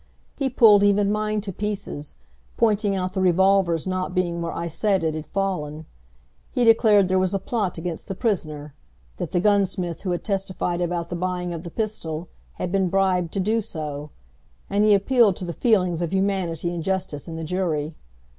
[0.35, 2.15] He pulled even mine to pieces,
[2.57, 5.85] pointing out the revolver's not being where I said it had fallen.
[6.49, 8.73] He declared there was a plot against the prisoner;
[9.17, 13.31] that the gunsmith who had testified about the buying of the pistol had been bribed
[13.33, 14.09] to do so;
[14.71, 17.93] and he appealed to the feelings of humanity and justice in the jury.